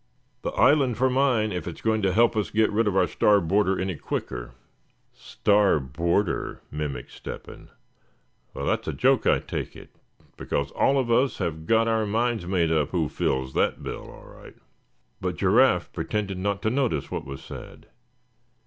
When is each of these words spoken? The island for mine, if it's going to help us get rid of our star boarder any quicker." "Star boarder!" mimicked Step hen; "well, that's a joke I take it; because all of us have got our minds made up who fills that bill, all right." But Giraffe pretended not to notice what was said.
The 0.41 0.49
island 0.53 0.97
for 0.97 1.11
mine, 1.11 1.51
if 1.51 1.67
it's 1.67 1.79
going 1.81 2.01
to 2.01 2.11
help 2.11 2.35
us 2.35 2.49
get 2.49 2.71
rid 2.71 2.87
of 2.87 2.95
our 2.97 3.05
star 3.05 3.39
boarder 3.39 3.79
any 3.79 3.95
quicker." 3.95 4.55
"Star 5.13 5.79
boarder!" 5.79 6.59
mimicked 6.71 7.11
Step 7.11 7.45
hen; 7.45 7.69
"well, 8.55 8.65
that's 8.65 8.87
a 8.87 8.93
joke 8.93 9.27
I 9.27 9.37
take 9.37 9.75
it; 9.75 9.91
because 10.37 10.71
all 10.71 10.97
of 10.97 11.11
us 11.11 11.37
have 11.37 11.67
got 11.67 11.87
our 11.87 12.07
minds 12.07 12.47
made 12.47 12.71
up 12.71 12.89
who 12.89 13.09
fills 13.09 13.53
that 13.53 13.83
bill, 13.83 14.09
all 14.09 14.25
right." 14.25 14.55
But 15.21 15.35
Giraffe 15.37 15.93
pretended 15.93 16.39
not 16.39 16.63
to 16.63 16.71
notice 16.71 17.11
what 17.11 17.23
was 17.23 17.43
said. 17.43 17.85